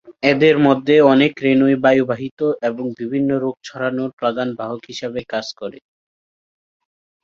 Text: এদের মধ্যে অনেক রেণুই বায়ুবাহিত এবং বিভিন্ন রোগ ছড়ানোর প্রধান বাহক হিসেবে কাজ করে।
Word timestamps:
এদের 0.31 0.55
মধ্যে 0.65 0.95
অনেক 1.11 1.31
রেণুই 1.45 1.75
বায়ুবাহিত 1.83 2.39
এবং 2.69 2.85
বিভিন্ন 2.99 3.29
রোগ 3.43 3.55
ছড়ানোর 3.67 4.11
প্রধান 4.19 4.49
বাহক 4.59 4.81
হিসেবে 4.89 5.19
কাজ 5.33 5.47
করে। 5.59 5.79